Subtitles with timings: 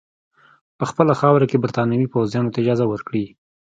[0.77, 3.25] په خپله خاوره کې برټانوي پوځیانو ته اجازه ورکړي.